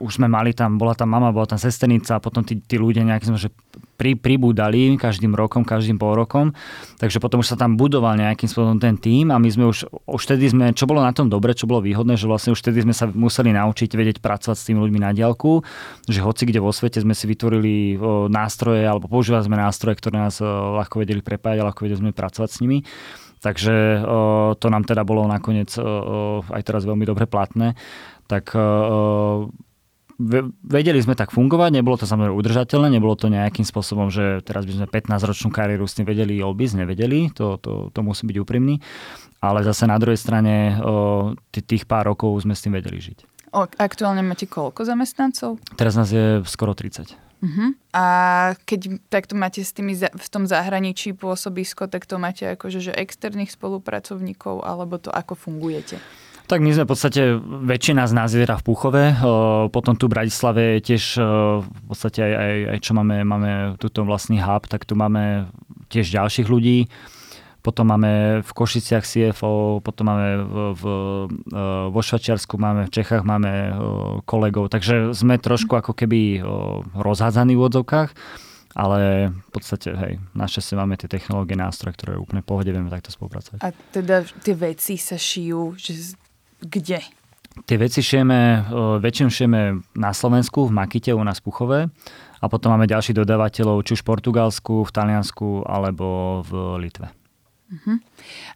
[0.00, 3.06] už sme mali tam, bola tam mama, bola tam sesternica a potom tí, tí ľudia
[3.06, 3.48] nejakým že
[3.96, 6.52] pri, pribúdali každým rokom, každým pol rokom.
[7.00, 10.22] Takže potom už sa tam budoval nejakým spôsobom ten tým a my sme už, už
[10.28, 12.92] vtedy sme, čo bolo na tom dobre, čo bolo výhodné, že vlastne už vtedy sme
[12.92, 15.64] sa museli naučiť vedieť pracovať s tými ľuďmi na diálku,
[16.06, 17.96] že hoci kde vo svete sme si vytvorili
[18.28, 22.48] nástroje alebo používali sme nástroje, ktoré nás ľahko vedeli prepájať a ľahko vedeli sme pracovať
[22.52, 22.84] s nimi.
[23.36, 24.02] Takže
[24.58, 25.72] to nám teda bolo nakoniec
[26.50, 27.78] aj teraz veľmi dobre platné.
[28.26, 28.58] Tak
[30.64, 34.72] vedeli sme tak fungovať, nebolo to samozrejme udržateľné, nebolo to nejakým spôsobom, že teraz by
[34.72, 38.80] sme 15-ročnú kariéru s tým vedeli obísť, nevedeli, to, to, to musí byť úprimný,
[39.44, 40.80] ale zase na druhej strane
[41.52, 43.36] tých pár rokov sme s tým vedeli žiť.
[43.56, 45.56] Aktuálne máte koľko zamestnancov?
[45.80, 47.16] Teraz nás je skoro 30.
[47.36, 47.44] Uh-huh.
[47.46, 47.66] Mhm.
[47.92, 48.04] A
[48.64, 53.52] keď takto máte s tými v tom zahraničí pôsobisko, tak to máte akože že externých
[53.52, 56.00] spolupracovníkov, alebo to ako fungujete?
[56.46, 59.04] Tak my sme v podstate, väčšina z nás je teda v Púchove,
[59.74, 61.18] potom tu v Bratislave tiež
[61.58, 63.50] v podstate aj, aj, aj čo máme, máme
[63.82, 65.50] túto vlastný hub, tak tu máme
[65.90, 66.86] tiež ďalších ľudí.
[67.66, 70.82] Potom máme v Košiciach CFO, potom máme v, v,
[71.90, 73.74] vo Švačiarsku, máme v Čechách máme
[74.22, 76.46] kolegov, takže sme trošku ako keby
[76.94, 78.10] rozhádzaní v odzovkách
[78.76, 83.64] ale v podstate, hej, našťastie máme tie technológie, nástroje, ktoré úplne pohode vieme takto spolupracovať.
[83.64, 86.12] A teda tie veci sa šijú, že
[86.62, 87.00] kde?
[87.64, 88.68] Tie veci šijeme,
[89.00, 91.88] väčšinu šijeme na Slovensku, v Makite, u nás Puchové.
[92.36, 97.08] A potom máme ďalších dodávateľov, či už v Portugalsku, v Taliansku alebo v Litve.
[97.72, 97.96] Uh-huh.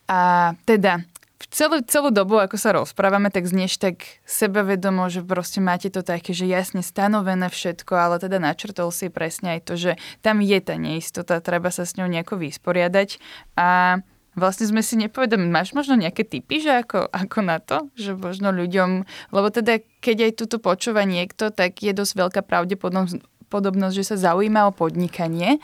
[0.04, 1.00] A teda,
[1.40, 6.04] v celú, celú dobu, ako sa rozprávame, tak znieš tak sebavedomo, že proste máte to
[6.04, 10.60] také, že jasne stanovené všetko, ale teda načrtol si presne aj to, že tam je
[10.60, 13.16] tá neistota, treba sa s ňou nejako vysporiadať.
[13.56, 13.98] A
[14.38, 18.54] Vlastne sme si nepovedali, máš možno nejaké typy, že ako, ako na to, že možno
[18.54, 19.02] ľuďom,
[19.34, 24.70] lebo teda keď aj túto počúva niekto, tak je dosť veľká pravdepodobnosť, že sa zaujíma
[24.70, 25.58] o podnikanie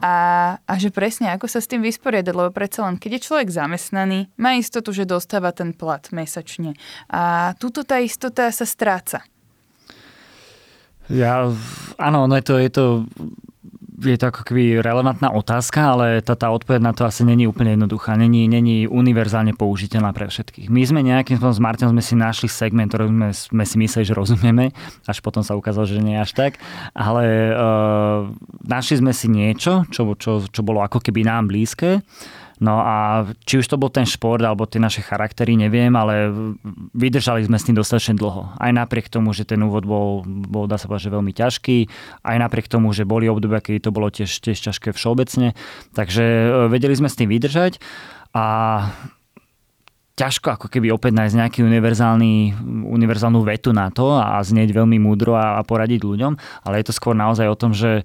[0.00, 0.14] a,
[0.60, 4.32] a že presne ako sa s tým vysporiadať, lebo predsa len keď je človek zamestnaný,
[4.40, 6.76] má istotu, že dostáva ten plat mesačne.
[7.12, 9.24] A túto tá istota sa stráca.
[11.06, 11.48] Ja,
[12.02, 12.84] áno, no je to, je to
[13.96, 17.74] je to ako keby relevantná otázka, ale tá, tá odpoveď na to asi není úplne
[17.74, 18.12] jednoduchá.
[18.20, 20.68] Není, není univerzálne použiteľná pre všetkých.
[20.68, 24.04] My sme nejakým spôsobom s Martinom sme si našli segment, ktorý sme, sme si mysleli,
[24.04, 24.76] že rozumieme,
[25.08, 26.60] až potom sa ukázalo, že nie až tak.
[26.92, 28.28] Ale uh,
[28.68, 32.04] našli sme si niečo, čo, čo, čo bolo ako keby nám blízke
[32.56, 36.32] No a či už to bol ten šport alebo tie naše charaktery, neviem, ale
[36.96, 38.48] vydržali sme s tým dostatočne dlho.
[38.56, 41.78] Aj napriek tomu, že ten úvod bol, bol dá sa povedať, že veľmi ťažký,
[42.24, 45.52] aj napriek tomu, že boli obdobia, keď to bolo tiež, tiež ťažké všeobecne.
[45.92, 47.76] Takže e, vedeli sme s tým vydržať
[48.32, 48.44] a
[50.16, 52.56] ťažko ako keby opäť nájsť nejaký univerzálny,
[52.88, 56.96] univerzálnu vetu na to a znieť veľmi múdro a, a poradiť ľuďom, ale je to
[56.96, 58.00] skôr naozaj o tom, že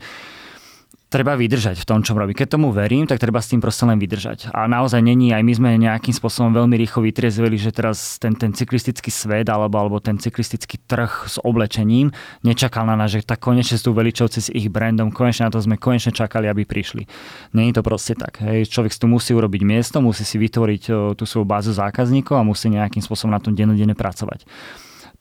[1.11, 2.31] treba vydržať v tom, čo robí.
[2.31, 4.55] Keď tomu verím, tak treba s tým proste len vydržať.
[4.55, 8.55] A naozaj není, aj my sme nejakým spôsobom veľmi rýchlo vytriezveli, že teraz ten, ten
[8.55, 12.15] cyklistický svet alebo, alebo ten cyklistický trh s oblečením
[12.47, 15.75] nečakal na nás, že tak konečne sú Veličovci s ich brandom, konečne na to sme
[15.75, 17.03] konečne čakali, aby prišli.
[17.51, 18.39] Není to proste tak.
[18.39, 18.71] Hej.
[18.71, 23.03] Človek tu musí urobiť miesto, musí si vytvoriť tú svoju bázu zákazníkov a musí nejakým
[23.03, 24.47] spôsobom na tom dennodenne pracovať.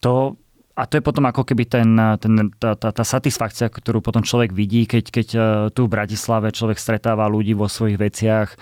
[0.07, 0.38] To
[0.80, 4.56] a to je potom ako keby ten, ten, tá, tá, tá satisfakcia, ktorú potom človek
[4.56, 5.38] vidí, keď, keď e,
[5.76, 8.48] tu v Bratislave človek stretáva ľudí vo svojich veciach.
[8.48, 8.56] E,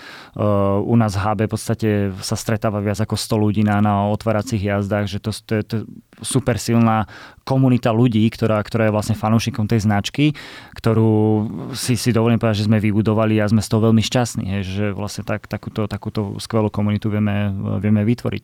[0.82, 4.58] u nás v HB v podstate sa stretáva viac ako 100 ľudí na, na otváracích
[4.58, 5.82] jazdách, že to, to, je, to je
[6.18, 7.06] super silná
[7.46, 10.34] komunita ľudí, ktorá, ktorá je vlastne fanúšikom tej značky,
[10.74, 11.46] ktorú
[11.78, 15.22] si, si dovolím povedať, že sme vybudovali a sme z toho veľmi šťastní, že vlastne
[15.22, 18.42] tak, takúto, takúto skvelú komunitu vieme, vieme vytvoriť.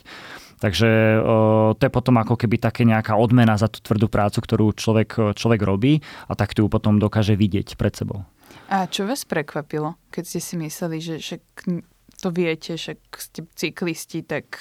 [0.63, 1.21] Takže
[1.75, 5.61] to je potom ako keby také nejaká odmena za tú tvrdú prácu, ktorú človek, človek
[5.63, 8.23] robí a tak tu potom dokáže vidieť pred sebou.
[8.71, 11.37] A čo vás prekvapilo, keď ste si mysleli, že, že
[12.23, 14.57] to viete, že ste cyklisti, tak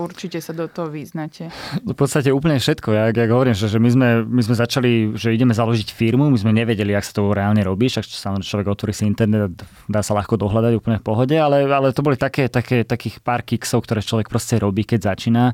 [0.00, 1.52] určite sa do toho vyznáte.
[1.84, 2.88] V podstate úplne všetko.
[2.96, 6.38] Ja, ja hovorím, že, že my, sme, my sme začali, že ideme založiť firmu, my
[6.40, 9.52] sme nevedeli, ak sa to reálne robí, však samozrejme človek otvorí si internet,
[9.84, 13.44] dá sa ľahko dohľadať úplne v pohode, ale, ale to boli také, také, takých pár
[13.44, 15.52] kiksov, ktoré človek proste robí, keď začína.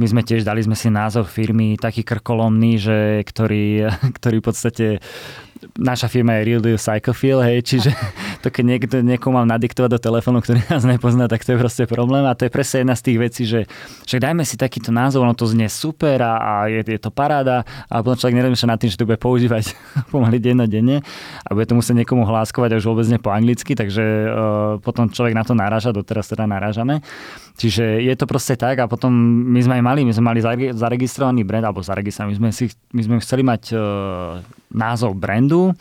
[0.00, 4.86] My sme tiež dali sme si názov firmy taký krkolomný, že, ktorý, ktorý v podstate
[5.76, 7.90] naša firma je Real Deal Psychophil, hej, čiže
[8.42, 11.84] to keď niekto, niekomu mám nadiktovať do telefónu, ktorý nás nepozná, tak to je proste
[11.84, 13.60] problém a to je presne jedna z tých vecí, že
[14.10, 17.62] však dajme si takýto názov, ono to znie super a, a je, je, to paráda
[17.86, 19.70] a potom človek nerozmýšľa nad tým, že to bude používať
[20.12, 20.98] pomaly denne
[21.46, 24.30] a bude to musieť niekomu hláskovať a už vôbec nie po anglicky, takže uh,
[24.82, 27.00] potom človek na to naráža, doteraz teda narážame.
[27.54, 29.12] Čiže je to proste tak a potom
[29.52, 30.40] my sme aj mali, my sme mali
[30.72, 32.64] zaregistrovaný brand, alebo zaregistrovaný, my sme, si,
[32.96, 33.80] my sme chceli mať uh,
[34.72, 35.76] názov brandu,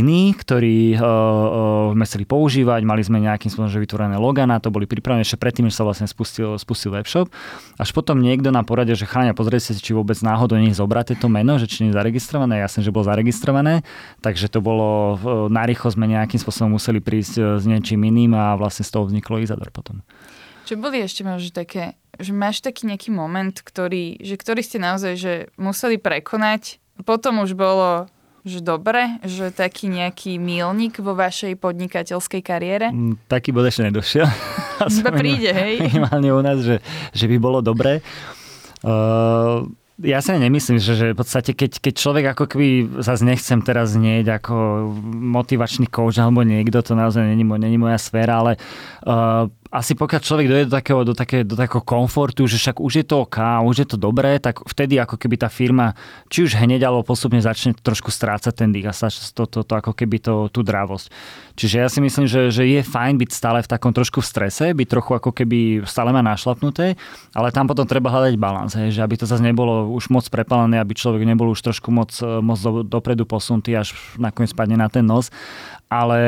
[0.00, 4.72] iný, ktorý uh, uh, sme chceli používať, mali sme nejakým spôsobom že vytvorené logana, to
[4.72, 7.28] boli pripravené ešte predtým, než sa vlastne spustil, spustil webshop.
[7.76, 11.28] Až potom niekto nám poradil, že chráňa, pozrieť si, či vôbec náhodou nie zobrať to
[11.28, 12.64] meno, že či nie je zaregistrované.
[12.64, 13.84] Jasne, že bolo zaregistrované,
[14.24, 18.56] takže to bolo, uh, narýchlo sme nejakým spôsobom museli prísť uh, s niečím iným a
[18.56, 20.00] vlastne z toho vzniklo Izador potom.
[20.64, 25.12] Čo boli ešte možno také, že máš taký nejaký moment, ktorý, že ktorý ste naozaj
[25.18, 28.06] že museli prekonať potom už bolo
[28.42, 32.90] že dobre, že taký nejaký mílnik vo vašej podnikateľskej kariére?
[32.90, 34.26] Mm, taký bod ešte nedošiel.
[35.02, 35.78] Iba príde, hej?
[35.78, 36.82] Minimálne u nás, že,
[37.14, 38.02] že by bolo dobre.
[38.82, 39.62] Uh,
[40.02, 43.94] ja sa nemyslím, že, že v podstate keď, keď človek ako keby zase nechcem teraz
[43.94, 44.54] znieť ako
[45.06, 48.58] motivačný coach alebo niekto, to naozaj není, není moja sféra, ale
[49.06, 52.92] uh, asi pokiaľ človek dojde do takého, do, také, do takého komfortu, že však už
[52.92, 55.96] je to OK, už je to dobré, tak vtedy ako keby tá firma,
[56.28, 58.94] či už hneď alebo postupne začne trošku strácať ten dých a
[59.32, 61.08] to, to, to, ako keby to, tú dravosť.
[61.56, 64.76] Čiže ja si myslím, že, že je fajn byť stále v takom trošku v strese,
[64.76, 67.00] byť trochu ako keby stále ma našlapnuté,
[67.32, 70.92] ale tam potom treba hľadať balans, že aby to zase nebolo už moc prepalené, aby
[70.92, 72.12] človek nebol už trošku moc,
[72.44, 75.32] moc do, dopredu posunutý, až nakoniec spadne na ten nos
[75.92, 76.20] ale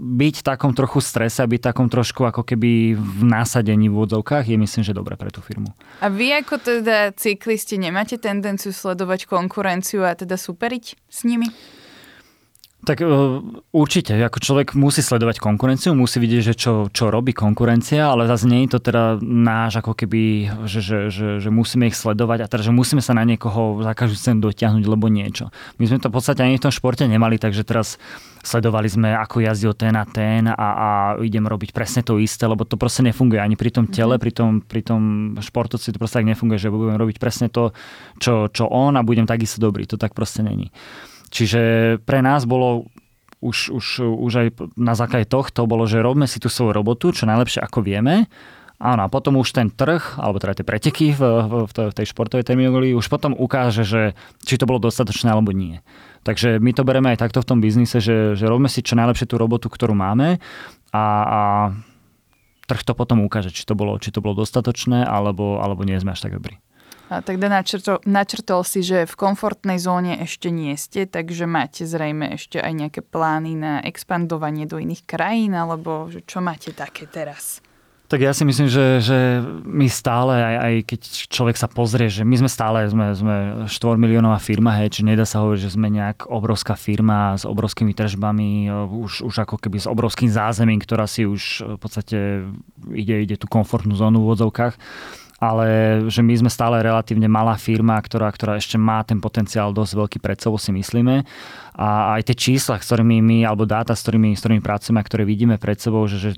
[0.00, 4.50] byť v takom trochu strese, byť v takom trošku ako keby v násadení v úvodzovkách
[4.50, 5.70] je myslím, že dobre pre tú firmu.
[6.02, 11.48] A vy ako teda cyklisti nemáte tendenciu sledovať konkurenciu a teda superiť s nimi?
[12.84, 13.08] Tak e,
[13.72, 18.44] určite, ako človek musí sledovať konkurenciu, musí vidieť, že čo, čo robí konkurencia, ale zase
[18.44, 22.50] nie je to teda náš, ako keby, že, že, že, že musíme ich sledovať a
[22.50, 25.48] teda, že musíme sa na niekoho za každú cenu dotiahnuť, lebo niečo.
[25.80, 27.96] My sme to v podstate ani v tom športe nemali, takže teraz
[28.44, 30.88] sledovali sme, ako jazdil ten a ten a, a
[31.24, 34.24] idem robiť presne to isté, lebo to proste nefunguje ani pri tom tele, mm-hmm.
[34.24, 35.02] pri tom, pri tom
[35.40, 37.72] športovci to proste tak nefunguje, že budem robiť presne to,
[38.20, 39.88] čo, čo on a budem takisto dobrý.
[39.88, 40.68] To tak proste není.
[41.34, 41.60] Čiže
[42.06, 42.86] pre nás bolo
[43.42, 47.26] už, už, už aj na základe tohto bolo, že robíme si tú svoju robotu čo
[47.26, 48.30] najlepšie ako vieme.
[48.78, 52.42] Áno, a potom už ten trh, alebo teda tie preteky v, v, v tej športovej
[52.42, 55.78] terminológii, už potom ukáže, že či to bolo dostatočné alebo nie.
[56.26, 59.30] Takže my to bereme aj takto v tom biznise, že, že robíme si čo najlepšie
[59.30, 60.42] tú robotu, ktorú máme
[60.90, 61.40] a, a
[62.66, 66.16] trh to potom ukáže, či to bolo, či to bolo dostatočné alebo, alebo nie sme
[66.16, 66.58] až tak dobrí.
[67.12, 72.32] A teda načrtol, načrtol si, že v komfortnej zóne ešte nie ste, takže máte zrejme
[72.40, 77.60] ešte aj nejaké plány na expandovanie do iných krajín, alebo že čo máte také teraz?
[78.04, 82.20] Tak ja si myslím, že, že my stále, aj, aj keď človek sa pozrie, že
[82.20, 85.88] my sme stále sme, sme 4 miliónová firma, hej, či nedá sa hovoriť, že sme
[85.88, 91.24] nejak obrovská firma s obrovskými tržbami, už, už ako keby s obrovským zázemím, ktorá si
[91.24, 92.18] už v podstate
[92.92, 94.76] ide, ide tú komfortnú zónu v odzovkách
[95.52, 95.66] ale
[96.08, 100.18] že my sme stále relatívne malá firma, ktorá, ktorá ešte má ten potenciál dosť veľký
[100.22, 101.26] pred sebou, si myslíme.
[101.74, 105.06] A aj tie čísla, s ktorými my, alebo dáta, s ktorými, s ktorými pracujeme a
[105.06, 106.30] ktoré vidíme pred sebou, že, že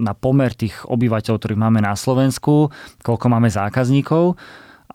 [0.00, 2.72] na pomer tých obyvateľov, ktorých máme na Slovensku,
[3.04, 4.38] koľko máme zákazníkov,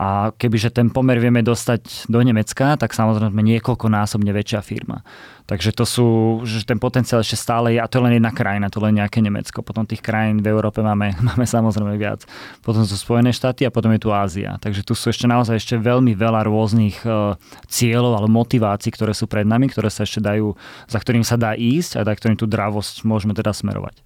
[0.01, 5.05] a kebyže ten pomer vieme dostať do Nemecka, tak samozrejme sme niekoľkonásobne väčšia firma.
[5.45, 6.07] Takže to sú,
[6.41, 9.21] že ten potenciál ešte stále je, a to je len jedna krajina, to len nejaké
[9.21, 9.61] Nemecko.
[9.61, 12.25] Potom tých krajín v Európe máme, máme samozrejme viac.
[12.65, 14.57] Potom sú Spojené štáty a potom je tu Ázia.
[14.57, 17.37] Takže tu sú ešte naozaj ešte veľmi veľa rôznych uh,
[17.69, 20.57] cieľov alebo motivácií, ktoré sú pred nami, ktoré sa ešte dajú,
[20.89, 24.01] za ktorým sa dá ísť a za ktorým tú dravosť môžeme teda smerovať.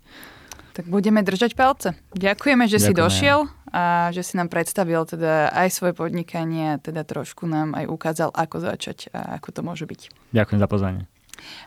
[0.76, 1.96] Tak budeme držať palce.
[2.20, 2.92] Ďakujeme, že Ďakujeme.
[2.92, 3.40] si došiel
[3.74, 8.30] a že si nám predstavil teda aj svoje podnikanie a teda trošku nám aj ukázal,
[8.34, 10.02] ako začať a ako to môže byť.
[10.34, 11.04] Ďakujem za pozvanie.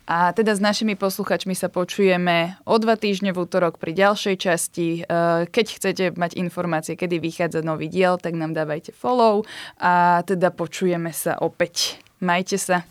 [0.08, 4.88] A teda s našimi posluchačmi sa počujeme o dva týždne v útorok pri ďalšej časti.
[5.04, 9.44] E, keď chcete mať informácie, kedy vychádza nový diel, tak nám dávajte follow
[9.76, 12.00] a teda počujeme sa opäť.
[12.18, 12.82] Majte sa.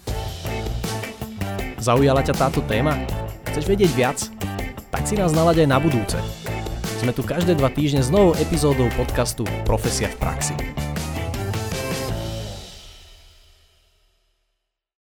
[1.81, 2.93] Zaujala ťa táto téma?
[3.51, 4.19] Chceš vedieť viac?
[4.97, 6.17] tak si nás nalaď aj na budúce.
[6.97, 10.86] Sme tu každé dva týždne s novou epizódou podcastu Profesia v praxi.